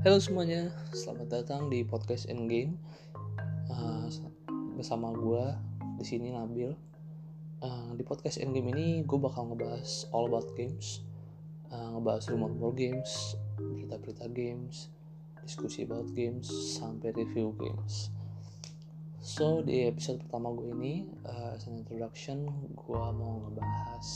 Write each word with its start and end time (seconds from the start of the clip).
Halo 0.00 0.16
semuanya, 0.16 0.72
selamat 0.96 1.28
datang 1.28 1.68
di 1.68 1.84
podcast 1.84 2.24
Endgame 2.32 2.72
uh, 3.68 4.08
bersama 4.72 5.12
gue 5.12 5.44
di 6.00 6.04
sini 6.08 6.32
Nabil. 6.32 6.72
Uh, 7.60 7.92
di 7.92 8.00
podcast 8.00 8.40
Endgame 8.40 8.72
ini 8.72 9.04
gue 9.04 9.20
bakal 9.20 9.52
ngebahas 9.52 10.08
all 10.16 10.24
about 10.24 10.48
games, 10.56 11.04
uh, 11.68 11.92
ngebahas 11.92 12.32
rumor-rumor 12.32 12.72
games, 12.72 13.36
berita-berita 13.60 14.24
games, 14.32 14.88
diskusi 15.44 15.84
about 15.84 16.08
games, 16.16 16.48
sampai 16.80 17.12
review 17.12 17.52
games. 17.60 18.08
So 19.20 19.60
di 19.60 19.84
episode 19.84 20.24
pertama 20.24 20.48
gue 20.56 20.72
ini, 20.80 21.12
uh, 21.28 21.60
as 21.60 21.68
an 21.68 21.76
introduction, 21.76 22.48
gue 22.72 23.04
mau 23.20 23.44
ngebahas 23.44 24.08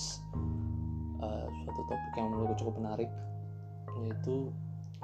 uh, 1.20 1.44
suatu 1.44 1.80
topik 1.92 2.12
yang 2.16 2.32
menurut 2.32 2.56
gue 2.56 2.64
cukup 2.64 2.80
menarik, 2.80 3.12
yaitu 4.00 4.48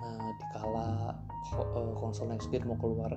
uh, 0.00 0.30
dikala 0.40 1.16
uh, 1.54 1.92
konsol 1.96 2.28
next 2.32 2.48
gen 2.48 2.64
mau 2.66 2.76
keluar 2.76 3.14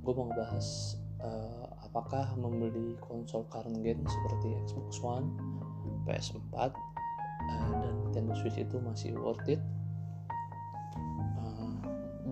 gue 0.00 0.12
mau 0.16 0.26
ngebahas 0.32 0.96
uh, 1.20 1.66
apakah 1.84 2.34
membeli 2.38 2.96
konsol 3.02 3.44
current 3.50 3.82
gen 3.82 4.00
seperti 4.06 4.54
Xbox 4.64 5.02
One, 5.02 5.26
PS4 6.06 6.54
uh, 6.54 6.70
dan 7.82 7.94
Nintendo 8.06 8.34
Switch 8.38 8.56
itu 8.56 8.78
masih 8.80 9.12
worth 9.18 9.44
it? 9.50 9.60
Uh, 11.36 11.74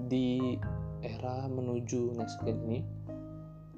di 0.09 0.57
era 1.03 1.47
menuju 1.51 2.17
next 2.17 2.41
gen 2.43 2.59
ini 2.67 2.81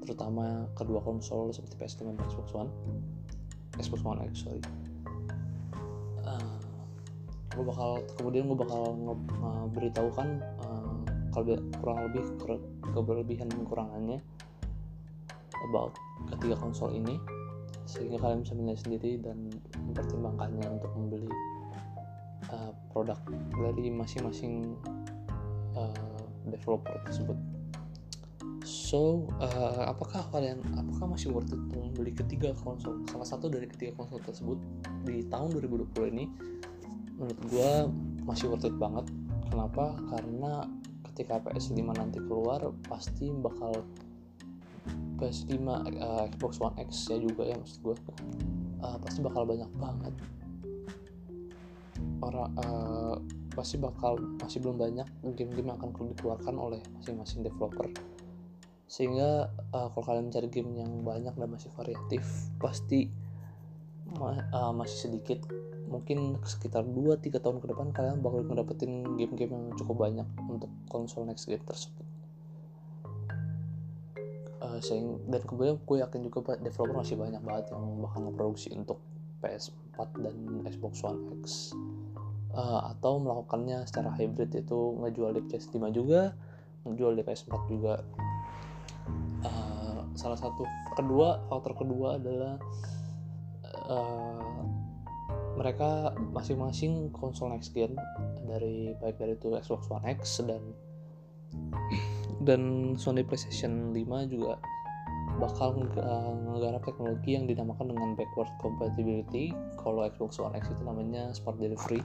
terutama 0.01 0.65
kedua 0.73 1.05
konsol 1.05 1.53
seperti 1.53 1.77
PS5 1.77 2.17
dan 2.17 2.17
Xbox 2.25 2.49
One 2.57 2.71
Xbox 3.77 4.01
One 4.01 4.21
X 4.25 4.49
sorry 4.49 4.63
gue 7.51 7.65
bakal 7.67 8.03
kemudian 8.15 8.47
gue 8.47 8.59
bakal 8.59 8.83
beritahukan 9.75 10.39
uh, 10.63 10.95
kalau 11.31 11.59
kurang 11.83 11.99
lebih 12.11 12.23
kelebihan 12.95 13.47
dan 13.51 13.59
kekurangannya 13.67 14.19
about 15.71 15.95
ketiga 16.31 16.57
konsol 16.59 16.91
ini 16.95 17.19
sehingga 17.91 18.23
kalian 18.23 18.47
bisa 18.47 18.55
menilai 18.55 18.79
sendiri 18.79 19.13
dan 19.19 19.51
mempertimbangkannya 19.83 20.67
untuk 20.79 20.91
membeli 20.95 21.31
uh, 22.55 22.73
produk 22.95 23.19
dari 23.59 23.91
masing-masing 23.91 24.79
uh, 25.75 26.23
developer 26.47 26.95
tersebut. 27.11 27.35
So, 28.63 29.27
uh, 29.43 29.91
apakah 29.91 30.31
kalian 30.31 30.63
apakah 30.79 31.15
masih 31.15 31.35
worth 31.35 31.51
it 31.51 31.59
untuk 31.59 31.83
membeli 31.83 32.15
ketiga 32.15 32.55
konsol? 32.63 33.03
Salah 33.11 33.27
satu 33.27 33.51
dari 33.51 33.67
ketiga 33.67 33.99
konsol 33.99 34.23
tersebut 34.23 34.59
di 35.03 35.27
tahun 35.27 35.59
2020 35.59 36.15
ini 36.15 36.25
menurut 37.21 37.41
gue 37.53 37.73
masih 38.25 38.49
worth 38.49 38.65
it 38.65 38.75
banget. 38.81 39.05
Kenapa? 39.53 39.93
Karena 40.09 40.65
ketika 41.13 41.37
PS5 41.45 41.85
nanti 41.85 42.17
keluar 42.25 42.65
pasti 42.89 43.29
bakal 43.29 43.85
PS5 45.21 45.53
uh, 45.69 45.85
eh, 45.85 46.25
Xbox 46.33 46.57
One 46.65 46.81
X 46.81 47.13
ya 47.13 47.21
juga 47.21 47.45
ya 47.45 47.61
maksud 47.61 47.79
gue 47.85 47.97
uh, 48.81 48.97
pasti 49.05 49.21
bakal 49.21 49.45
banyak 49.45 49.69
banget. 49.77 50.15
Orang 52.25 52.57
uh, 52.57 53.17
pasti 53.53 53.77
bakal 53.77 54.17
masih 54.41 54.65
belum 54.65 54.81
banyak 54.81 55.09
game-game 55.37 55.69
yang 55.69 55.77
akan 55.77 55.93
dikeluarkan 56.17 56.57
oleh 56.57 56.81
masing-masing 56.97 57.45
developer. 57.45 57.85
Sehingga 58.89 59.53
uh, 59.77 59.93
kalau 59.93 60.05
kalian 60.09 60.33
mencari 60.33 60.49
game 60.49 60.73
yang 60.73 61.05
banyak 61.05 61.37
dan 61.37 61.49
masih 61.53 61.69
variatif 61.77 62.25
pasti 62.57 63.13
ma 64.19 64.35
uh, 64.51 64.73
masih 64.75 65.07
sedikit 65.07 65.47
mungkin 65.91 66.39
sekitar 66.47 66.87
2-3 66.87 67.43
tahun 67.43 67.59
ke 67.59 67.67
depan 67.75 67.91
kalian 67.91 68.23
bakal 68.23 68.47
ngedapetin 68.47 69.19
game-game 69.19 69.51
yang 69.51 69.67
cukup 69.75 70.07
banyak 70.07 70.29
untuk 70.47 70.71
konsol 70.87 71.27
next 71.27 71.51
gen 71.51 71.61
tersebut. 71.67 72.07
Uh, 74.61 74.79
dan 75.29 75.41
kemudian 75.45 75.77
gue 75.83 75.97
yakin 75.99 76.21
juga 76.23 76.55
developer 76.63 76.95
masih 76.95 77.19
banyak 77.19 77.43
banget 77.43 77.75
yang 77.75 77.85
bakal 77.99 78.19
ngeproduksi 78.29 78.71
untuk 78.73 79.03
PS4 79.43 79.99
dan 80.23 80.37
Xbox 80.71 81.03
One 81.03 81.21
X. 81.43 81.75
Uh, 82.51 82.95
atau 82.95 83.19
melakukannya 83.19 83.87
secara 83.87 84.11
hybrid 84.15 84.51
itu 84.55 84.79
ngejual 84.99 85.39
di 85.39 85.43
PS5 85.47 85.91
juga 85.95 86.35
ngejual 86.87 87.13
di 87.19 87.23
PS4 87.25 87.53
juga. 87.69 87.95
Uh, 89.41 90.05
salah 90.15 90.37
satu 90.37 90.65
kedua 90.97 91.41
faktor 91.49 91.73
kedua 91.77 92.21
adalah 92.21 92.61
mereka 95.61 96.17
masing-masing 96.33 97.13
konsol 97.13 97.53
next 97.53 97.77
gen 97.77 97.93
dari 98.49 98.97
baik 98.97 99.21
dari 99.21 99.37
itu 99.37 99.53
Xbox 99.53 99.93
One 99.93 100.09
X 100.09 100.41
dan 100.49 100.73
dan 102.49 102.63
Sony 102.97 103.21
PlayStation 103.21 103.93
5 103.93 104.33
juga 104.33 104.57
bakal 105.37 105.77
menggarap 106.49 106.81
teknologi 106.85 107.37
yang 107.37 107.45
dinamakan 107.45 107.93
dengan 107.93 108.17
backward 108.17 108.49
compatibility. 108.57 109.53
Kalau 109.77 110.09
Xbox 110.09 110.41
One 110.41 110.57
X 110.57 110.73
itu 110.73 110.81
namanya 110.81 111.37
smart 111.37 111.61
delivery. 111.61 112.01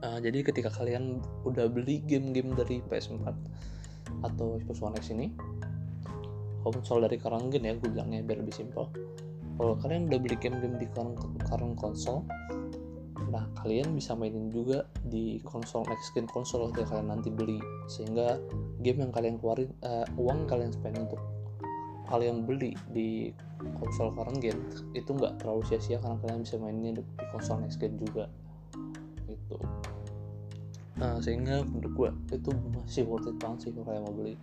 Uh, 0.00 0.16
jadi 0.20 0.40
ketika 0.40 0.72
kalian 0.72 1.20
udah 1.44 1.68
beli 1.68 2.00
game-game 2.04 2.56
dari 2.56 2.80
PS4 2.88 3.32
atau 4.24 4.56
Xbox 4.64 4.76
One 4.80 4.96
X 4.96 5.12
ini 5.12 5.32
konsol 6.64 7.04
dari 7.04 7.20
current 7.20 7.52
gen 7.52 7.68
ya 7.68 7.72
gue 7.78 7.88
bilangnya 7.92 8.26
biar 8.26 8.42
lebih 8.42 8.56
simpel 8.56 8.90
kalau 9.56 9.74
kalian 9.80 10.08
udah 10.12 10.20
beli 10.20 10.36
game-game 10.36 10.76
di 10.76 10.86
current 10.92 11.76
console 11.80 12.24
nah 13.26 13.42
kalian 13.58 13.92
bisa 13.98 14.14
mainin 14.14 14.54
juga 14.54 14.86
di 15.02 15.42
konsol 15.42 15.82
next 15.90 16.14
gen 16.14 16.30
konsol 16.30 16.70
yang 16.70 16.74
kalian 16.86 17.08
nanti 17.10 17.28
beli. 17.28 17.58
Sehingga 17.90 18.38
game 18.80 19.02
yang 19.02 19.12
kalian 19.12 19.36
keluarin 19.42 19.70
uh, 19.82 20.06
uang 20.14 20.46
kalian 20.46 20.70
spend 20.70 20.96
untuk 20.96 21.20
kalian 22.06 22.46
beli 22.46 22.78
di 22.94 23.34
konsol 23.82 24.14
current 24.14 24.38
gen 24.38 24.56
itu 24.94 25.10
nggak 25.10 25.42
terlalu 25.42 25.66
sia-sia 25.66 25.98
karena 25.98 26.16
kalian 26.22 26.40
bisa 26.46 26.56
mainnya 26.56 26.90
di, 26.96 27.02
konsol 27.34 27.58
next 27.60 27.82
gen 27.82 27.98
juga. 27.98 28.30
Itu 29.26 29.58
nah 30.96 31.20
sehingga 31.20 31.60
menurut 31.60 31.92
gue 31.92 32.40
itu 32.40 32.50
masih 32.72 33.04
worth 33.04 33.28
it 33.28 33.36
banget 33.36 33.68
sih 33.68 33.70
kalau 33.76 33.84
kalian 33.84 34.02
mau 34.08 34.16
beli 34.16 34.34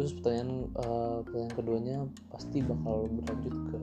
terus 0.00 0.16
pertanyaan 0.16 0.64
uh, 0.80 1.20
pertanyaan 1.28 1.52
keduanya 1.52 1.96
pasti 2.32 2.64
bakal 2.64 3.04
berlanjut 3.04 3.52
ke 3.68 3.78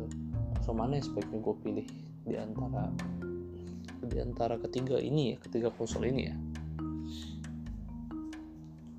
konsol 0.57 0.73
mana 0.73 0.97
yang 0.97 1.05
sebaiknya 1.05 1.39
gue 1.45 1.55
pilih 1.61 1.87
di 2.25 2.35
antara 2.41 2.83
di 4.01 4.17
antara 4.17 4.57
ketiga 4.57 4.97
ini 4.97 5.33
ya 5.33 5.37
ketiga 5.37 5.69
konsol 5.69 6.09
ini 6.09 6.21
ya. 6.25 6.35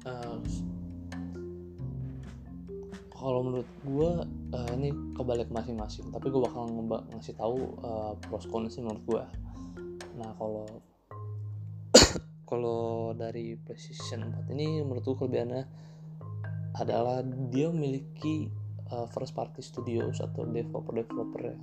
Uh, 0.06 0.38
kalau 3.10 3.42
menurut 3.42 3.70
gue 3.82 4.10
uh, 4.54 4.70
ini 4.78 4.94
kebalik 5.18 5.50
masing-masing 5.50 6.06
tapi 6.14 6.30
gue 6.30 6.38
bakal 6.38 6.70
ngasih 7.18 7.34
tahu 7.34 7.74
uh, 7.82 8.14
pros 8.30 8.46
menurut 8.78 9.02
gue 9.10 9.24
nah 10.22 10.30
kalau 10.38 10.70
kalau 12.48 13.10
dari 13.18 13.58
PlayStation 13.58 14.22
4 14.22 14.54
ini 14.54 14.86
menurut 14.86 15.02
gue 15.02 15.18
kelebihannya 15.18 15.87
adalah 16.78 17.22
dia 17.50 17.68
memiliki 17.68 18.48
uh, 18.90 19.06
first 19.10 19.34
party 19.34 19.60
studios 19.60 20.22
atau 20.22 20.46
developer-developer 20.46 21.42
yang 21.42 21.62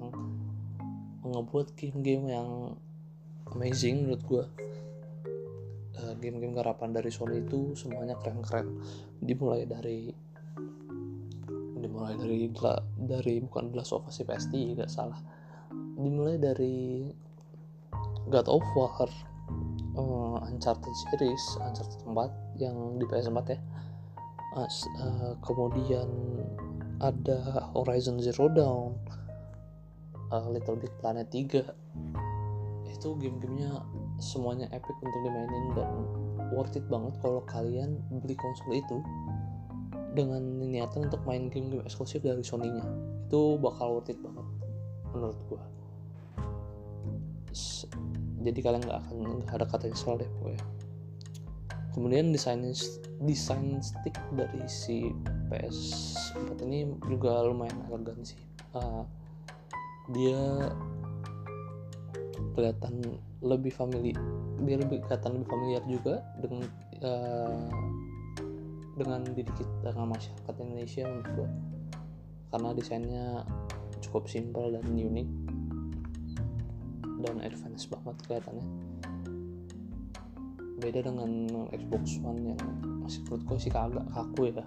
ngebuat 1.26 1.74
game-game 1.74 2.30
yang 2.30 2.78
amazing 3.56 4.06
menurut 4.06 4.24
gue 4.28 4.44
uh, 6.02 6.14
game-game 6.22 6.54
garapan 6.54 6.94
dari 6.94 7.10
Sony 7.10 7.42
itu 7.42 7.74
semuanya 7.74 8.20
keren-keren. 8.20 8.78
Dimulai 9.24 9.66
dari 9.66 10.12
dimulai 11.76 12.18
dari 12.18 12.50
dari 12.98 13.36
bukan 13.46 13.70
The 13.72 13.76
Last 13.78 13.94
of 13.94 14.08
Us 14.10 14.22
pasti 14.26 14.74
tidak 14.76 14.90
salah. 14.92 15.20
Dimulai 15.96 16.38
dari 16.38 17.08
God 18.28 18.48
of 18.50 18.66
War 18.74 19.10
uh, 19.96 20.38
Uncharted 20.50 20.96
series 21.08 21.44
Uncharted 21.62 22.02
4 22.04 22.60
yang 22.62 22.76
di 23.00 23.06
PS4 23.06 23.48
ya 23.54 23.60
uh, 24.56 25.36
kemudian 25.44 26.08
ada 27.04 27.70
Horizon 27.76 28.24
Zero 28.24 28.48
Dawn 28.48 28.96
uh, 30.32 30.48
Little 30.48 30.80
Big 30.80 30.92
Planet 31.04 31.28
3 31.28 32.96
itu 32.96 33.10
game-gamenya 33.20 33.84
semuanya 34.24 34.72
epic 34.72 34.96
untuk 35.04 35.22
dimainin 35.28 35.66
dan 35.76 35.92
worth 36.56 36.80
it 36.80 36.88
banget 36.88 37.12
kalau 37.20 37.44
kalian 37.52 38.00
beli 38.24 38.40
konsol 38.40 38.72
itu 38.72 38.98
dengan 40.16 40.40
niatan 40.64 41.12
untuk 41.12 41.20
main 41.28 41.52
game-game 41.52 41.84
eksklusif 41.84 42.24
dari 42.24 42.40
Sony-nya. 42.40 42.88
Itu 43.28 43.60
bakal 43.60 44.00
worth 44.00 44.16
it 44.16 44.20
banget 44.24 44.48
menurut 45.12 45.40
gua. 45.52 45.64
Jadi 48.46 48.60
kalian 48.64 48.84
nggak 48.88 49.00
akan 49.04 49.16
gak 49.44 49.58
ada 49.60 49.66
kata 49.68 49.86
nyesel 49.92 50.16
deh 50.22 50.30
pokoknya 50.40 50.64
kemudian 51.96 52.36
desain 52.36 52.60
desain 53.24 53.80
stick 53.80 54.16
dari 54.36 54.60
si 54.68 55.08
PS4 55.48 56.60
ini 56.68 56.92
juga 57.08 57.48
lumayan 57.48 57.80
elegan 57.88 58.20
sih. 58.28 58.38
Uh, 58.76 59.08
dia 60.12 60.70
kelihatan 62.54 63.00
lebih 63.40 63.72
familiar 63.72 64.20
biar 64.64 64.80
lebih 64.84 65.04
kelihatan 65.08 65.40
lebih 65.40 65.50
familiar 65.50 65.84
juga 65.88 66.16
dengan 66.40 66.64
uh, 67.04 67.68
dengan 68.96 69.22
dikit 69.36 69.68
dengan 69.84 70.16
masyarakat 70.16 70.56
Indonesia 70.64 71.04
menurut 71.04 71.30
gue 71.36 71.50
karena 72.52 72.70
desainnya 72.72 73.26
cukup 74.00 74.32
simpel 74.32 74.72
dan 74.72 74.86
unik 74.88 75.30
dan 77.28 77.36
advance 77.44 77.84
banget 77.92 78.16
kelihatannya 78.24 78.68
beda 80.86 81.02
dengan 81.02 81.50
Xbox 81.74 82.22
One 82.22 82.54
yang 82.54 82.62
masih 83.02 83.26
menurut 83.26 83.42
gue 83.50 83.58
sih 83.58 83.74
agak 83.74 84.06
kaku 84.14 84.54
ya. 84.54 84.62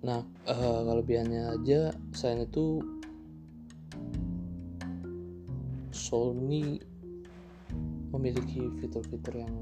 Nah 0.00 0.24
uh, 0.48 0.80
kelebihannya 0.88 1.60
aja 1.60 1.92
selain 2.16 2.48
itu 2.48 2.80
Sony 5.92 6.80
memiliki 8.08 8.72
fitur-fitur 8.80 9.36
yang 9.36 9.52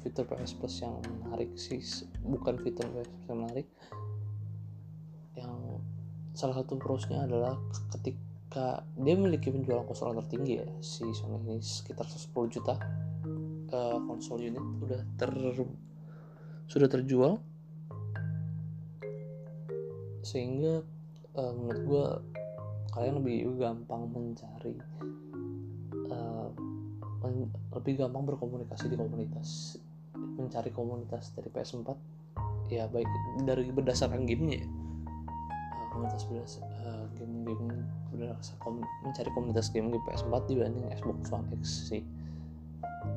fitur 0.00 0.24
PS 0.24 0.56
Plus 0.56 0.80
yang 0.80 0.96
menarik 1.04 1.52
sih 1.60 1.84
bukan 2.24 2.56
fitur 2.64 2.88
PS 2.96 3.12
Plus 3.12 3.26
yang 3.28 3.38
menarik. 3.44 3.68
Yang 5.36 5.84
salah 6.32 6.64
satu 6.64 6.80
prosnya 6.80 7.28
adalah 7.28 7.60
ketika 7.92 8.31
dia 9.00 9.14
memiliki 9.16 9.48
penjualan 9.48 9.84
konsol 9.88 10.12
tertinggi 10.20 10.60
ya 10.60 10.68
si 10.84 11.08
Sony 11.16 11.56
ini 11.56 11.64
sekitar 11.64 12.04
10 12.04 12.28
juta 12.52 12.76
uh, 13.72 13.98
konsol 14.04 14.44
unit 14.44 14.60
udah 14.60 15.00
ter 15.16 15.32
sudah 16.68 16.88
terjual. 16.88 17.40
Sehingga 20.22 20.84
uh, 21.36 21.52
menurut 21.56 21.82
gue 21.84 22.06
kalian 22.92 23.14
lebih 23.24 23.56
gampang 23.56 24.04
mencari 24.12 24.76
uh, 26.12 26.48
men 27.24 27.48
lebih 27.72 28.04
gampang 28.04 28.28
berkomunikasi 28.28 28.92
di 28.92 29.00
komunitas 29.00 29.80
mencari 30.12 30.68
komunitas 30.76 31.32
dari 31.32 31.48
PS4 31.48 31.88
ya 32.68 32.84
baik 32.88 33.08
dari 33.48 33.72
berdasarkan 33.72 34.28
gamenya 34.28 34.60
ya 34.60 34.68
komunitas 35.92 36.24
berdasar 36.24 36.64
uh, 36.88 37.04
game-game 37.20 37.84
berdasar 38.08 38.56
kom 38.58 38.80
mencari 39.04 39.28
komunitas 39.36 39.68
game 39.68 39.92
di 39.92 40.00
PS4 40.08 40.32
dibanding 40.48 40.88
Xbox 40.96 41.28
One 41.28 41.46
X 41.60 41.92
sih. 41.92 42.02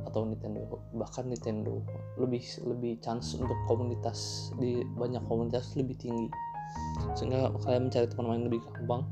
Atau 0.06 0.28
Nintendo 0.28 0.68
bahkan 0.92 1.32
Nintendo. 1.32 1.80
Lebih 2.20 2.44
lebih 2.68 3.00
chance 3.00 3.40
untuk 3.40 3.56
komunitas 3.66 4.52
di 4.60 4.84
banyak 5.00 5.24
komunitas 5.26 5.74
lebih 5.80 5.96
tinggi. 5.96 6.28
Sehingga 7.16 7.56
kalian 7.64 7.88
mencari 7.88 8.06
teman 8.12 8.28
main 8.28 8.44
lebih 8.44 8.62
gampang. 8.68 9.08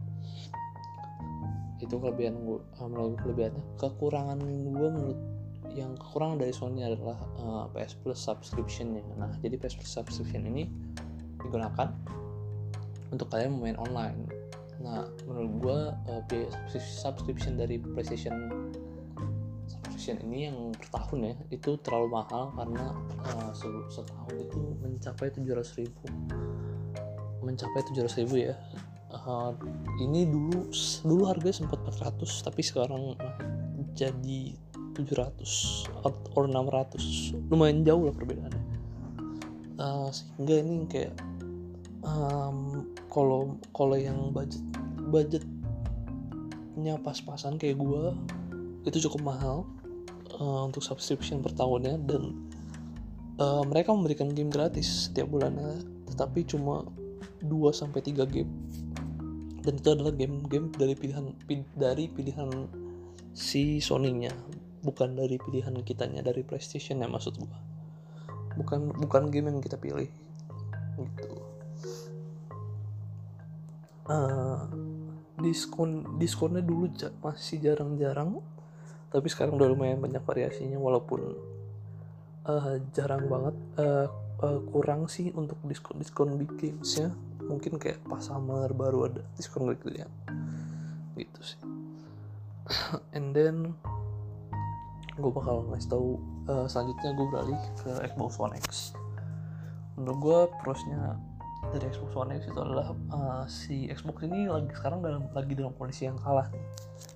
Itu 1.79 1.99
kelebihan 1.99 2.43
gue 2.43 2.59
menurut 2.83 3.19
kelebihannya. 3.23 3.63
Kekurangan 3.79 4.39
gue 4.45 4.89
menurut 4.91 5.19
yang 5.73 5.97
kekurangan 5.97 6.37
dari 6.37 6.53
Sony 6.53 6.85
adalah 6.85 7.17
uh, 7.41 7.65
PS 7.73 7.97
Plus 8.03 8.19
subscriptionnya. 8.21 9.01
Nah 9.17 9.33
jadi 9.41 9.57
PS 9.57 9.81
Plus 9.81 9.91
subscription 9.91 10.45
ini 10.45 10.69
digunakan 11.41 11.91
untuk 13.13 13.29
kalian 13.29 13.61
main 13.61 13.77
online. 13.77 14.25
Nah 14.81 15.05
menurut 15.29 15.53
gue 15.61 15.79
uh, 16.09 16.79
subscription 16.81 17.55
dari 17.55 17.77
PlayStation 17.77 18.33
subscription 19.69 20.19
ini 20.27 20.49
yang 20.49 20.57
per 20.73 20.87
tahun 20.91 21.19
ya 21.31 21.35
itu 21.53 21.77
terlalu 21.85 22.19
mahal 22.19 22.51
karena 22.57 22.91
uh, 23.29 23.51
setahun 23.87 24.33
itu 24.33 24.59
mencapai 24.81 25.29
700 25.29 25.79
ribu. 25.79 26.03
Mencapai 27.45 27.81
700 27.93 28.21
ribu 28.25 28.35
ya. 28.49 28.57
Uh, 29.13 29.53
ini 30.01 30.25
dulu 30.25 30.73
dulu 31.05 31.23
harganya 31.29 31.53
sempat 31.53 31.79
400 31.85 32.25
tapi 32.49 32.61
sekarang 32.65 33.13
jadi 33.93 34.57
700 34.97 36.09
or 36.33 36.49
600 36.49 37.37
lumayan 37.53 37.85
jauh 37.85 38.09
lah 38.09 38.13
perbedaannya. 38.17 38.63
Uh, 39.77 40.09
sehingga 40.09 40.55
ini 40.61 40.85
kayak 40.89 41.13
um, 42.03 42.85
kalau 43.09 43.95
yang 43.97 44.31
budget 44.35 44.63
budgetnya 45.09 46.95
pas-pasan 47.01 47.57
kayak 47.59 47.79
gue 47.79 48.13
itu 48.83 49.07
cukup 49.09 49.33
mahal 49.35 49.57
uh, 50.37 50.67
untuk 50.67 50.83
subscription 50.83 51.39
per 51.39 51.55
tahunnya 51.55 51.99
dan 52.03 52.35
uh, 53.39 53.63
mereka 53.63 53.95
memberikan 53.95 54.31
game 54.31 54.51
gratis 54.51 55.09
setiap 55.09 55.31
bulannya 55.31 55.81
tetapi 56.13 56.45
cuma 56.45 56.85
2 57.43 57.73
sampai 57.75 57.99
3 57.99 58.23
game. 58.29 58.51
Dan 59.63 59.79
itu 59.79 59.89
adalah 59.95 60.11
game-game 60.11 60.75
dari 60.75 60.91
pilihan 60.91 61.31
dari 61.75 62.11
pilihan 62.11 62.51
si 63.31 63.79
Sony-nya 63.79 64.35
bukan 64.83 65.15
dari 65.15 65.39
pilihan 65.39 65.71
kitanya 65.87 66.19
dari 66.19 66.43
PlayStation 66.43 66.99
ya 66.99 67.07
maksud 67.07 67.39
gua. 67.39 67.55
Bukan 68.59 68.91
bukan 68.99 69.31
game 69.31 69.49
yang 69.49 69.63
kita 69.63 69.79
pilih 69.79 70.11
gitu 70.99 71.42
uh, 74.07 74.67
diskon 75.39 76.19
diskonnya 76.19 76.61
dulu 76.63 76.91
masih 77.21 77.59
jarang-jarang 77.59 78.39
tapi 79.13 79.29
sekarang 79.29 79.61
udah 79.61 79.69
lumayan 79.69 80.01
banyak 80.01 80.25
variasinya 80.25 80.81
walaupun 80.81 81.21
uh, 82.49 82.81
jarang 82.97 83.29
banget 83.29 83.55
uh, 83.77 84.07
uh, 84.41 84.59
kurang 84.73 85.05
sih 85.05 85.29
untuk 85.37 85.61
diskon 85.69 86.01
diskon 86.01 86.29
big 86.35 86.51
gamesnya. 86.57 87.13
Mungkin 87.43 87.75
kayak 87.75 87.99
pas 88.07 88.23
summer 88.23 88.71
baru 88.71 89.11
ada 89.11 89.21
diskon 89.35 89.67
gitu 89.69 89.93
ya 89.93 90.07
gitu 91.13 91.41
sih. 91.45 91.61
And 93.15 93.35
then 93.37 93.77
gue 95.13 95.29
bakal 95.29 95.69
ngasih 95.69 95.93
tahu 95.93 96.17
uh, 96.49 96.65
selanjutnya 96.65 97.13
gue 97.13 97.27
beralih 97.29 97.61
ke 97.85 97.91
Xbox 98.09 98.41
One 98.41 98.55
X. 98.57 98.97
Menurut 99.93 100.17
gue 100.17 100.39
prosnya 100.65 101.21
dari 101.73 101.89
Xbox 101.89 102.13
One 102.13 102.37
X 102.37 102.45
itu 102.45 102.59
adalah 102.61 102.93
uh, 103.09 103.43
si 103.49 103.89
Xbox 103.89 104.29
ini 104.29 104.45
lagi 104.45 104.69
sekarang 104.77 105.01
dalam 105.01 105.25
lagi 105.33 105.57
dalam 105.57 105.73
kondisi 105.73 106.05
yang 106.05 106.21
kalah 106.21 106.45
nih 106.53 106.63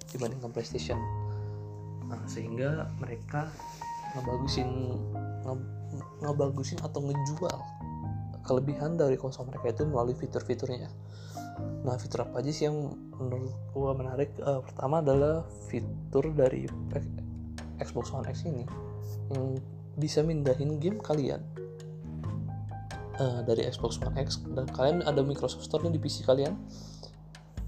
dibandingkan 0.09 0.49
PlayStation. 0.49 0.97
Nah, 2.09 2.17
sehingga 2.25 2.89
mereka 2.97 3.53
ngebagusin 4.17 4.97
nge, 5.45 5.53
ngebagusin 6.25 6.79
atau 6.81 7.05
ngejual 7.05 7.57
kelebihan 8.47 8.95
dari 8.95 9.19
konsol 9.19 9.45
mereka 9.45 9.75
itu 9.75 9.83
melalui 9.85 10.15
fitur-fiturnya. 10.15 10.89
Nah 11.83 11.95
fitur 11.99 12.23
apa 12.25 12.39
aja 12.39 12.51
sih 12.53 12.65
yang 12.69 12.95
menurut 13.19 13.51
gue 13.75 13.91
menarik? 13.93 14.31
Uh, 14.39 14.63
pertama 14.63 15.03
adalah 15.03 15.43
fitur 15.67 16.31
dari 16.31 16.65
Xbox 17.77 18.15
One 18.15 18.25
X 18.25 18.47
ini 18.47 18.63
yang 19.35 19.59
bisa 19.99 20.23
mindahin 20.23 20.79
game 20.79 21.01
kalian 21.03 21.43
uh, 23.19 23.41
dari 23.43 23.65
Xbox 23.67 24.01
One 24.01 24.15
X 24.17 24.41
dan 24.53 24.65
kalian 24.71 25.05
ada 25.05 25.21
Microsoft 25.21 25.65
Store 25.65 25.83
di 25.85 25.99
PC 25.99 26.25
kalian? 26.25 26.57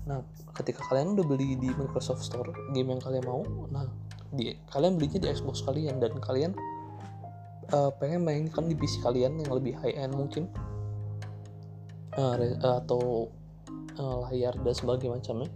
Nah 0.06 0.24
ketika 0.58 0.82
kalian 0.89 1.15
udah 1.18 1.25
beli 1.25 1.56
di 1.60 1.70
Microsoft 1.75 2.25
Store 2.25 2.50
game 2.74 2.89
yang 2.89 3.01
kalian 3.01 3.24
mau 3.25 3.44
nah 3.70 3.86
di 4.29 4.53
kalian 4.70 4.98
belinya 4.98 5.20
di 5.22 5.27
Xbox 5.34 5.65
kalian 5.65 5.98
dan 5.98 6.13
kalian 6.22 6.53
uh, 7.74 7.89
pengen 7.98 8.25
mainkan 8.25 8.70
di 8.70 8.75
PC 8.77 9.01
kalian 9.01 9.38
yang 9.41 9.51
lebih 9.53 9.77
high 9.82 9.96
end 9.98 10.13
mungkin 10.13 10.50
uh, 12.18 12.36
atau 12.84 13.29
uh, 13.98 14.18
layar 14.29 14.53
dan 14.62 14.74
sebagainya 14.74 15.18
macamnya. 15.18 15.50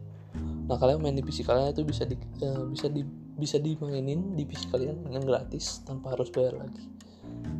Nah 0.63 0.79
kalian 0.79 0.99
main 1.03 1.15
di 1.17 1.25
PC 1.25 1.45
kalian 1.45 1.75
itu 1.75 1.83
bisa 1.85 2.03
di 2.07 2.15
uh, 2.45 2.65
bisa 2.69 2.87
di 2.89 3.03
bisa 3.33 3.57
dimainin 3.57 4.37
di 4.37 4.45
PC 4.45 4.69
kalian 4.69 5.05
dengan 5.05 5.23
gratis 5.25 5.81
tanpa 5.85 6.13
harus 6.13 6.29
bayar 6.29 6.57
lagi. 6.57 6.85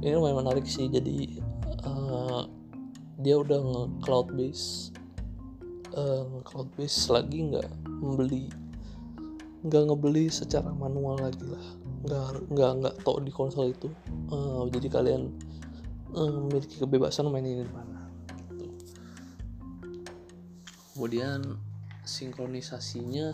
Ini 0.04 0.16
lumayan 0.20 0.44
menarik 0.44 0.68
sih 0.68 0.88
jadi 0.92 1.40
uh, 1.86 2.48
dia 3.20 3.36
udah 3.40 3.60
nge 3.60 3.84
cloud 4.04 4.32
base. 4.36 4.92
Uh, 5.94 6.26
nge 6.28 6.42
cloud 6.48 6.70
base 6.76 7.00
lagi 7.14 7.40
nggak 7.54 7.68
membeli 7.86 8.50
nggak 9.64 9.84
ngebeli 9.88 10.28
secara 10.28 10.72
manual 10.76 11.20
lagi 11.20 11.44
lah. 11.48 11.68
Nggak 12.04 12.28
nggak 12.52 12.72
nggak 12.84 12.96
tok 13.08 13.24
di 13.24 13.32
konsol 13.32 13.72
itu. 13.72 13.88
Uh, 14.28 14.68
jadi 14.72 14.88
kalian 14.92 15.32
uh, 16.14 16.32
memiliki 16.46 16.78
kebebasan 16.80 17.28
mainin 17.28 17.66
di 17.66 17.74
mana 17.74 18.06
gitu. 18.54 18.66
kemudian 20.94 21.58
sinkronisasinya 22.06 23.34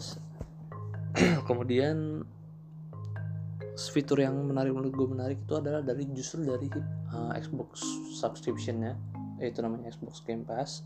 kemudian 1.47 2.23
fitur 3.87 4.19
yang 4.19 4.35
menarik 4.35 4.75
menurut 4.75 4.91
gue 4.91 5.07
menarik 5.07 5.37
itu 5.39 5.55
adalah 5.55 5.79
dari 5.79 6.03
justru 6.11 6.43
dari 6.43 6.67
uh, 7.15 7.31
Xbox 7.39 7.79
subscriptionnya 8.19 8.99
yaitu 9.39 9.63
namanya 9.63 9.87
Xbox 9.95 10.19
Game 10.27 10.43
Pass. 10.43 10.83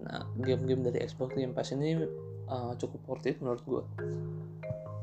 Nah 0.00 0.24
game-game 0.40 0.80
dari 0.80 1.04
Xbox 1.04 1.36
Game 1.36 1.52
Pass 1.52 1.76
ini 1.76 2.00
uh, 2.48 2.72
cukup 2.80 3.00
worth 3.04 3.28
it 3.28 3.36
menurut 3.44 3.60
gue 3.68 3.82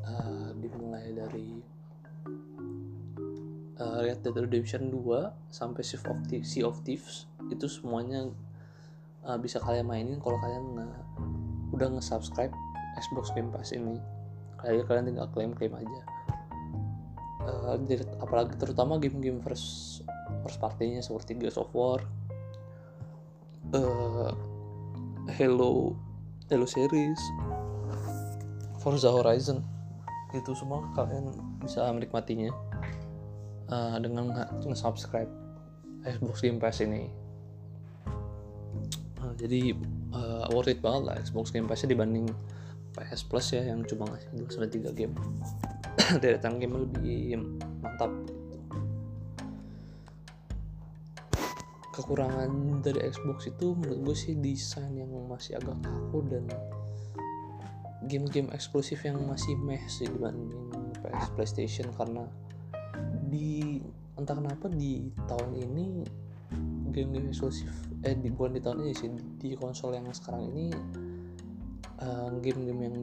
uh, 0.10 0.50
dimulai 0.58 1.13
dari 1.13 1.62
uh, 3.77 4.00
Red 4.01 4.25
Dead 4.25 4.34
Redemption 4.34 4.89
2 4.89 5.53
sampai 5.53 5.86
Sea 5.86 6.01
of 6.10 6.17
Thieves, 6.25 6.50
sea 6.50 6.65
of 6.65 6.82
Thieves 6.82 7.29
itu 7.53 7.70
semuanya 7.70 8.34
uh, 9.22 9.38
bisa 9.38 9.62
kalian 9.62 9.86
mainin 9.86 10.17
kalau 10.17 10.41
kalian 10.41 10.82
nge, 10.82 10.88
udah 11.77 11.88
nge-subscribe 11.93 12.53
Xbox 12.98 13.29
Game 13.38 13.53
Pass 13.53 13.70
ini. 13.70 14.01
Kalian 14.63 15.12
tinggal 15.12 15.27
klaim 15.36 15.51
klaim 15.51 15.75
aja 15.75 16.12
uh, 17.44 17.76
apalagi 18.24 18.56
terutama 18.56 19.00
game-game 19.00 19.44
first 19.44 20.02
first 20.44 20.58
partinya 20.60 21.04
seperti 21.04 21.36
Gears 21.40 21.60
of 21.60 21.72
War. 21.76 22.00
Uh, 23.74 24.32
Halo 25.40 25.96
Halo 26.52 26.66
series. 26.68 27.20
Forza 28.84 29.08
Horizon. 29.12 29.64
Itu 30.36 30.52
semua 30.58 30.84
kalian 30.98 31.32
bisa 31.64 31.88
menikmatinya 31.94 32.52
uh, 33.72 33.96
dengan 34.04 34.34
nge-subscribe 34.60 35.32
Xbox 36.04 36.44
Game 36.44 36.60
Pass 36.60 36.84
ini. 36.84 37.08
Uh, 39.24 39.32
jadi 39.40 39.72
uh, 40.12 40.52
worth 40.52 40.68
it 40.68 40.84
banget 40.84 41.02
lah 41.08 41.16
Xbox 41.24 41.56
Game 41.56 41.70
Pass 41.70 41.88
dibanding 41.88 42.28
PS 42.94 43.24
Plus 43.24 43.56
ya 43.56 43.64
yang 43.64 43.88
cuma 43.88 44.12
ngasih 44.12 44.30
2 44.36 44.52
sampai 44.52 44.70
3 44.70 44.92
game 44.94 45.16
deretan 46.22 46.58
game 46.58 46.76
lebih 46.88 47.40
mantap. 47.82 48.12
Kekurangan 51.94 52.82
dari 52.82 53.06
Xbox 53.06 53.54
itu 53.54 53.78
menurut 53.78 54.00
gue 54.12 54.16
sih 54.18 54.34
desain 54.34 54.90
yang 54.98 55.14
masih 55.30 55.62
agak 55.62 55.78
kaku 55.86 56.26
dan 56.26 56.50
game-game 58.10 58.50
eksklusif 58.50 59.06
yang 59.06 59.22
masih 59.30 59.54
meh 59.62 59.80
sih 59.86 60.10
dibanding 60.10 60.74
PS 61.06 61.30
PlayStation. 61.38 61.88
Karena 61.94 62.26
di 63.30 63.78
entah 64.18 64.34
kenapa 64.34 64.70
di 64.74 65.14
tahun 65.30 65.54
ini 65.54 65.86
game-game 66.94 67.30
eksklusif 67.30 67.70
eh 68.06 68.14
di 68.14 68.30
bukan 68.30 68.58
di 68.58 68.62
tahun 68.62 68.86
ini 68.86 68.94
sih 68.94 69.10
di 69.42 69.50
konsol 69.58 69.98
yang 69.98 70.06
sekarang 70.14 70.54
ini 70.54 70.70
uh, 72.02 72.30
game-game 72.42 72.82
yang 72.86 72.98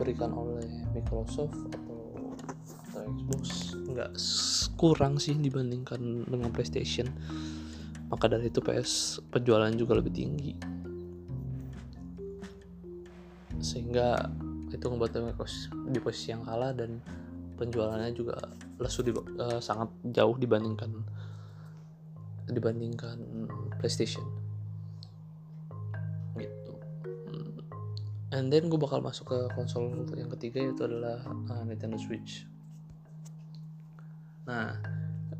diberikan 0.00 0.32
oleh 0.32 0.64
Microsoft 0.96 1.52
atau, 1.76 2.32
Xbox? 3.04 3.76
Nggak 3.84 4.16
kurang 4.80 5.20
sih 5.20 5.36
dibandingkan 5.36 6.24
dengan 6.24 6.48
PlayStation. 6.48 7.04
Maka 8.08 8.32
dari 8.32 8.48
itu 8.48 8.64
PS 8.64 9.20
penjualan 9.28 9.68
juga 9.76 10.00
lebih 10.00 10.08
tinggi. 10.08 10.56
Sehingga 13.60 14.24
itu 14.72 14.88
membuat 14.88 15.20
Microsoft 15.20 15.68
di 15.92 16.00
posisi 16.00 16.32
yang 16.32 16.48
kalah 16.48 16.72
dan 16.72 16.96
penjualannya 17.60 18.16
juga 18.16 18.40
lesu 18.80 19.04
di, 19.04 19.12
uh, 19.12 19.60
sangat 19.60 19.92
jauh 20.16 20.32
dibandingkan 20.40 20.96
dibandingkan 22.48 23.20
PlayStation 23.76 24.24
and 28.30 28.50
then 28.50 28.70
gue 28.70 28.78
bakal 28.78 29.02
masuk 29.02 29.34
ke 29.34 29.38
konsol 29.58 29.90
yang 30.14 30.30
ketiga 30.38 30.62
yaitu 30.62 30.86
adalah 30.86 31.22
uh, 31.50 31.62
Nintendo 31.66 31.98
Switch. 31.98 32.46
Nah 34.46 34.74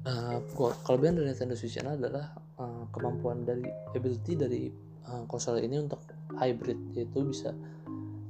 uh, 0.06 0.38
kelebihan 0.82 1.18
dari 1.18 1.30
Nintendo 1.30 1.54
Switch 1.54 1.78
ini 1.78 1.94
adalah 1.94 2.34
uh, 2.58 2.84
kemampuan 2.90 3.46
dari 3.46 3.66
ability 3.94 4.32
dari 4.34 4.62
uh, 5.06 5.24
konsol 5.30 5.62
ini 5.62 5.78
untuk 5.78 6.02
hybrid 6.38 6.78
yaitu 6.94 7.22
bisa 7.26 7.54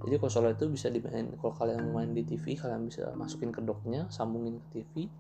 jadi 0.01 0.17
konsol 0.17 0.49
itu 0.49 0.65
bisa 0.73 0.89
dimain 0.89 1.29
kalau 1.37 1.53
kalian 1.53 1.93
main 1.93 2.17
di 2.17 2.25
TV 2.25 2.57
kalian 2.57 2.89
bisa 2.89 3.13
masukin 3.13 3.53
ke 3.53 3.61
docknya 3.61 4.09
sambungin 4.09 4.57
ke 4.57 4.81
TV 4.81 5.13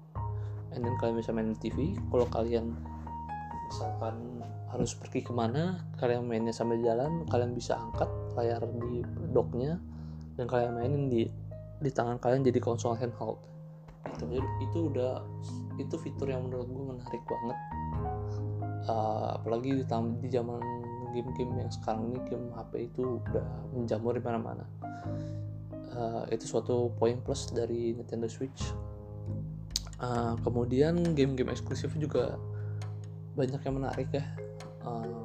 and 0.73 0.81
then 0.81 0.97
kalian 0.97 1.21
bisa 1.21 1.37
main 1.37 1.53
di 1.53 1.59
TV 1.61 1.93
kalau 2.09 2.25
kalian 2.33 2.73
misalkan 3.69 4.41
harus 4.71 4.95
pergi 4.95 5.27
ke 5.27 5.33
mana 5.35 5.83
kalian 5.99 6.31
mainnya 6.31 6.55
sambil 6.55 6.79
jalan 6.79 7.27
kalian 7.27 7.59
bisa 7.59 7.75
angkat 7.75 8.07
layar 8.39 8.63
di 8.79 9.03
docknya 9.35 9.83
dan 10.39 10.47
kalian 10.47 10.73
mainin 10.79 11.05
di 11.11 11.27
di 11.81 11.91
tangan 11.91 12.21
kalian 12.23 12.47
jadi 12.47 12.61
konsol 12.63 12.95
handheld. 12.95 13.41
Itu 14.17 14.25
itu 14.39 14.79
udah 14.93 15.25
itu 15.81 15.97
fitur 15.99 16.31
yang 16.31 16.47
menurut 16.47 16.69
gue 16.69 16.85
menarik 16.97 17.23
banget. 17.27 17.59
Uh, 18.89 19.37
apalagi 19.37 19.81
di, 19.81 19.85
di 20.25 20.29
zaman 20.33 20.63
game-game 21.13 21.53
yang 21.67 21.71
sekarang 21.73 22.13
ini 22.13 22.19
game 22.31 22.49
HP 22.55 22.73
itu 22.93 23.21
udah 23.29 23.47
menjamur 23.75 24.17
di 24.17 24.23
mana-mana. 24.23 24.65
Uh, 25.91 26.25
itu 26.31 26.47
suatu 26.47 26.95
poin 26.97 27.19
plus 27.19 27.51
dari 27.51 27.97
Nintendo 27.97 28.31
Switch. 28.31 28.71
Uh, 30.01 30.33
kemudian 30.41 30.97
game-game 31.13 31.53
eksklusif 31.53 31.93
juga 32.01 32.41
banyak 33.37 33.61
yang 33.61 33.77
menarik 33.77 34.09
ya 34.13 34.25
uh, 34.85 35.25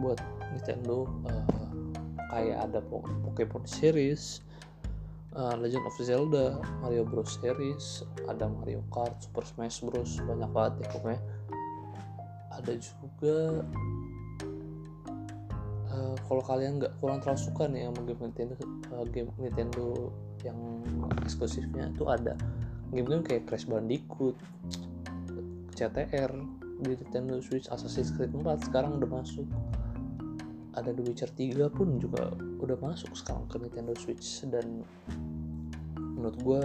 buat 0.00 0.18
Nintendo 0.52 1.06
uh, 1.28 1.44
kayak 2.30 2.70
ada 2.70 2.80
Pokemon 2.84 3.66
series 3.66 4.40
uh, 5.36 5.54
Legend 5.58 5.86
of 5.86 5.96
Zelda, 5.98 6.58
Mario 6.82 7.06
Bros 7.06 7.38
series, 7.38 8.02
ada 8.26 8.50
Mario 8.50 8.82
Kart, 8.90 9.14
Super 9.22 9.44
Smash 9.46 9.82
Bros 9.84 10.18
banyak 10.22 10.50
banget 10.50 10.72
ya 10.82 10.86
pokoknya. 10.90 11.20
Ada 12.50 12.72
juga 12.76 13.36
uh, 15.94 16.16
kalau 16.26 16.42
kalian 16.42 16.82
nggak 16.82 16.92
kurang 16.98 17.22
terlalu 17.22 17.40
suka 17.40 17.64
nih 17.70 17.88
sama 17.88 18.00
game 18.04 18.20
Nintendo, 18.26 18.54
uh, 18.94 19.06
game 19.06 19.30
Nintendo 19.38 19.86
yang 20.42 20.58
eksklusifnya 21.20 21.92
itu 21.92 22.08
ada 22.08 22.32
game-game 22.90 23.22
kayak 23.22 23.46
Crash 23.46 23.68
Bandicoot, 23.68 24.34
CTR 25.78 26.32
di 26.80 26.96
Nintendo 26.96 27.38
Switch, 27.44 27.68
Assassin's 27.68 28.10
Creed 28.16 28.32
4 28.32 28.68
sekarang 28.68 28.96
udah 28.98 29.10
masuk. 29.20 29.46
Ada 30.74 30.94
The 30.94 31.02
Witcher 31.02 31.30
3 31.30 31.68
pun 31.68 31.98
juga 32.00 32.32
udah 32.62 32.76
masuk 32.80 33.12
sekarang 33.12 33.44
ke 33.50 33.60
Nintendo 33.60 33.92
Switch. 33.98 34.44
Dan 34.48 34.86
menurut 35.98 36.38
gue 36.40 36.62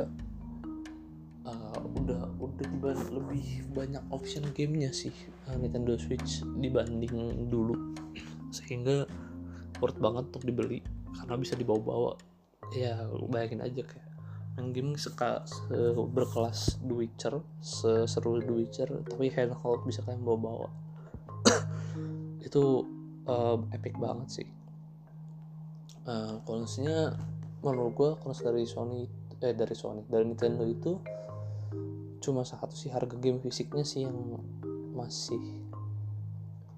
uh, 1.46 1.80
udah 2.00 2.32
udah 2.40 2.98
lebih 3.12 3.68
banyak 3.76 4.02
option 4.14 4.46
gamenya 4.56 4.94
sih 4.96 5.14
uh, 5.50 5.58
Nintendo 5.60 6.00
Switch 6.00 6.46
dibanding 6.64 7.50
dulu. 7.52 7.94
Sehingga 8.56 9.10
worth 9.84 10.00
banget 10.00 10.32
untuk 10.32 10.44
dibeli 10.48 10.80
karena 11.18 11.36
bisa 11.36 11.60
dibawa-bawa. 11.60 12.16
Ya 12.74 13.04
bayangin 13.30 13.62
aja 13.62 13.84
kayak 13.86 14.15
game 14.56 14.96
seka, 14.96 15.44
se 15.44 15.76
berkelas 15.96 16.80
The 16.80 16.94
Witcher 16.96 17.44
seseru 17.60 18.40
The 18.40 18.54
Witcher 18.56 18.90
tapi 19.04 19.32
handheld 19.32 19.84
bisa 19.84 20.04
kalian 20.04 20.24
bawa-bawa. 20.24 20.72
Itu 22.48 22.88
uh, 23.28 23.58
epic 23.76 24.00
banget 24.00 24.42
sih. 24.42 24.48
Uh, 26.06 26.38
konsnya 26.46 27.18
menurut 27.66 27.94
gue 27.98 28.10
kons 28.22 28.46
dari 28.46 28.62
Sony 28.70 29.10
eh 29.42 29.58
dari 29.58 29.74
Sony 29.74 30.06
dari 30.06 30.22
Nintendo 30.30 30.62
itu 30.64 31.02
cuma 32.22 32.46
satu 32.46 32.78
sih 32.78 32.94
harga 32.94 33.18
game 33.18 33.42
fisiknya 33.42 33.82
sih 33.82 34.06
yang 34.06 34.38
masih 34.94 35.66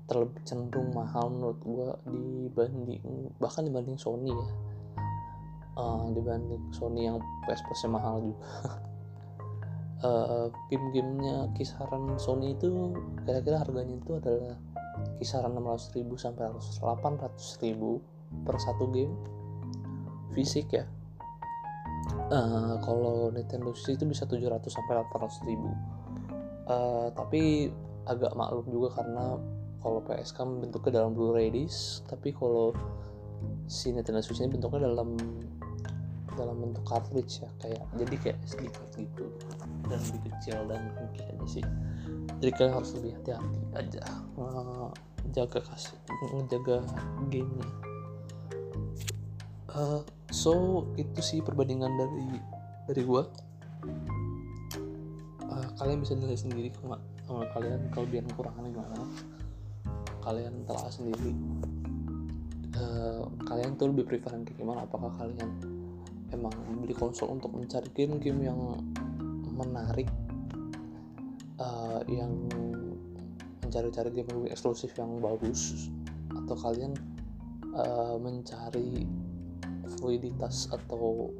terlebih 0.07 0.39
cenderung 0.48 0.96
mahal 0.96 1.27
menurut 1.27 1.60
gue 1.60 1.88
dibanding 2.07 3.03
bahkan 3.36 3.67
dibanding 3.67 4.00
Sony 4.00 4.31
ya 4.31 4.48
uh, 5.77 6.10
dibanding 6.12 6.65
Sony 6.74 7.05
yang 7.05 7.22
PS 7.46 7.62
PS 7.69 7.88
mahal 7.88 8.34
juga. 8.34 8.41
Uh, 10.01 10.50
game-gamenya 10.74 11.53
kisaran 11.53 12.17
Sony 12.17 12.57
itu 12.57 12.98
kira-kira 13.24 13.62
harganya 13.62 13.96
itu 13.96 14.17
adalah 14.17 14.57
kisaran 15.22 15.53
600.000 15.53 16.03
sampai 16.17 16.50
800.000 16.51 18.41
per 18.43 18.55
satu 18.57 18.89
game. 18.89 19.13
Fisik 20.34 20.74
ya. 20.74 20.86
Uh, 22.27 22.75
kalau 22.84 23.31
Nintendo 23.31 23.72
Switch 23.72 23.96
itu 23.96 24.05
bisa 24.05 24.27
700 24.27 24.67
sampai 24.67 25.00
800 25.00 25.48
ribu. 25.48 25.72
Uh, 26.67 27.07
tapi 27.15 27.72
agak 28.07 28.36
maklum 28.36 28.67
juga 28.67 29.00
karena 29.00 29.39
kalau 29.79 30.03
PS 30.03 30.36
kan 30.36 30.60
bentuknya 30.60 31.00
dalam 31.03 31.15
Blu-ray 31.15 31.48
disc 31.48 32.03
tapi 32.12 32.36
kalau 32.36 32.75
si 33.67 33.96
Nintendo 33.96 34.19
Switch 34.19 34.43
ini 34.43 34.51
bentuknya 34.51 34.91
dalam 34.91 35.15
dalam 36.38 36.62
bentuk 36.62 36.86
cartridge 36.86 37.41
ya 37.41 37.50
kayak 37.60 37.84
jadi 37.98 38.15
kayak 38.22 38.38
SD 38.46 38.70
card 38.70 38.91
gitu 38.94 39.25
dan 39.89 40.00
lebih 40.00 40.32
kecil 40.38 40.58
dan 40.70 40.82
mungkin 40.94 41.24
aja 41.25 41.48
sih. 41.50 41.65
Jadi 42.38 42.51
kalian 42.53 42.74
harus 42.77 42.91
lebih 42.94 43.12
hati-hati 43.17 43.62
aja 43.74 44.03
uh, 44.38 44.89
jaga 45.34 45.60
kasih 45.60 45.98
menjaga 46.38 46.86
gamenya. 47.34 47.70
Uh, 49.74 50.01
so 50.32 50.86
itu 50.96 51.20
sih 51.20 51.39
perbandingan 51.41 51.91
dari 51.98 52.39
dari 52.88 53.01
gua. 53.03 53.25
Uh, 55.48 55.67
kalian 55.82 56.06
bisa 56.06 56.13
nilai 56.15 56.38
sendiri 56.38 56.70
sama, 56.77 57.01
sama 57.25 57.44
kalian 57.58 57.82
kelebihan 57.91 58.25
kekurangannya 58.32 58.72
gimana. 58.72 58.98
Kalian 60.22 60.53
telah 60.70 60.88
sendiri. 60.94 61.34
Uh, 62.77 63.25
kalian 63.50 63.74
tuh 63.74 63.89
lebih 63.89 64.06
prefer 64.06 64.38
yang 64.38 64.46
kayak 64.46 64.58
gimana? 64.62 64.86
Apakah 64.86 65.10
kalian 65.17 65.76
emang 66.31 66.53
beli 66.84 66.96
konsol 66.96 67.31
untuk 67.36 67.55
mencari 67.55 67.88
game-game 67.96 68.41
yang 68.43 68.60
menarik 69.57 70.07
uh, 71.57 72.01
yang 72.07 72.31
mencari-cari 73.63 74.10
game 74.13 74.48
eksklusif 74.48 74.96
yang 74.96 75.19
bagus 75.19 75.91
atau 76.31 76.55
kalian 76.55 76.93
uh, 77.75 78.15
mencari 78.19 79.07
fluiditas 79.98 80.69
atau 80.72 81.31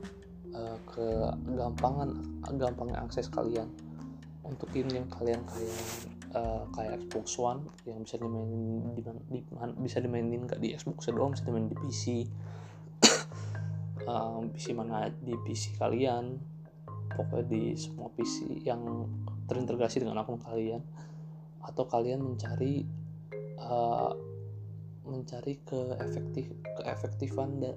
uh, 0.56 0.78
kegampangan 0.90 2.18
gampangnya 2.58 3.00
akses 3.04 3.30
kalian 3.32 3.70
untuk 4.48 4.72
game 4.72 4.88
yang 4.92 5.08
kalian 5.12 5.44
kayak 5.44 5.84
uh, 6.36 6.64
kayak 6.72 7.04
Xbox 7.04 7.36
One 7.36 7.68
yang 7.84 8.04
bisa 8.04 8.16
dimainin 8.20 8.96
di, 8.96 9.02
di, 9.04 9.40
bisa 9.84 10.00
dimainin 10.00 10.48
nggak 10.48 10.60
di 10.64 10.72
Xbox 10.76 11.12
doang 11.12 11.36
bisa 11.36 11.44
dimainin 11.44 11.72
di 11.72 11.78
PC 11.78 12.04
uh, 14.08 14.40
PC 14.56 14.74
mana 14.74 15.12
di 15.12 15.36
PC 15.36 15.76
kalian. 15.78 16.40
Pokoknya 17.08 17.46
di 17.48 17.64
semua 17.76 18.10
PC 18.12 18.64
yang 18.64 18.82
terintegrasi 19.46 20.02
dengan 20.02 20.24
akun 20.24 20.40
kalian. 20.40 20.82
Atau 21.62 21.86
kalian 21.86 22.24
mencari 22.24 22.88
uh, 23.60 24.12
mencari 25.08 25.64
ke 25.64 25.96
efektif 26.04 26.52
keefektifan 26.80 27.64
dan 27.64 27.76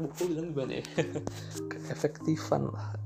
buku 0.00 0.32
bilang 0.32 0.50
gimana 0.52 0.72
ya? 0.80 0.84
Keefektifan 1.72 2.72
lah. 2.72 2.96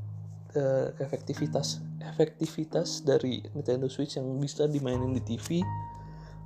Efektivitas. 1.02 1.82
Efektivitas 1.98 3.02
dari 3.02 3.42
Nintendo 3.52 3.90
Switch 3.90 4.14
yang 4.16 4.38
bisa 4.38 4.70
dimainin 4.70 5.12
di 5.18 5.22
TV 5.34 5.66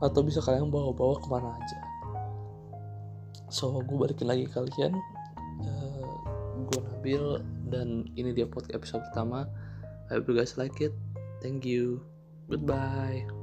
atau 0.00 0.24
bisa 0.24 0.40
kalian 0.40 0.72
bawa-bawa 0.72 1.20
ke 1.20 1.28
mana 1.28 1.52
aja. 1.60 1.78
So 3.52 3.76
gue 3.84 3.96
balikin 3.96 4.28
lagi 4.28 4.48
kalian 4.48 4.96
Nabil 7.08 7.40
dan 7.72 8.04
ini 8.20 8.36
dia 8.36 8.44
podcast 8.44 8.76
episode 8.76 9.00
pertama. 9.08 9.48
I 10.12 10.20
hope 10.20 10.28
you 10.28 10.36
guys 10.36 10.60
like 10.60 10.76
it. 10.84 10.92
Thank 11.40 11.64
you. 11.64 12.04
Goodbye 12.52 13.37